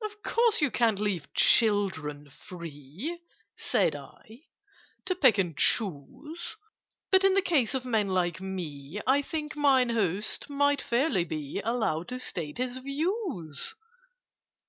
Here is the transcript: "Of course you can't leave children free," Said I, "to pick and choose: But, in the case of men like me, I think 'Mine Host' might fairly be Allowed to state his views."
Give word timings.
"Of 0.00 0.22
course 0.22 0.60
you 0.60 0.70
can't 0.70 1.00
leave 1.00 1.34
children 1.34 2.30
free," 2.30 3.18
Said 3.56 3.96
I, 3.96 4.42
"to 5.06 5.16
pick 5.16 5.38
and 5.38 5.56
choose: 5.56 6.54
But, 7.10 7.24
in 7.24 7.34
the 7.34 7.42
case 7.42 7.74
of 7.74 7.84
men 7.84 8.06
like 8.06 8.40
me, 8.40 9.00
I 9.08 9.22
think 9.22 9.56
'Mine 9.56 9.88
Host' 9.90 10.48
might 10.48 10.80
fairly 10.80 11.24
be 11.24 11.60
Allowed 11.64 12.10
to 12.10 12.20
state 12.20 12.58
his 12.58 12.78
views." 12.78 13.74